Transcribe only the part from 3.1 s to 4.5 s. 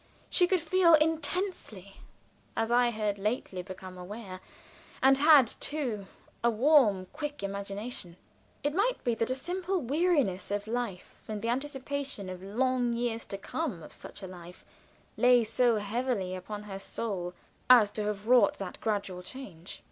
lately become aware,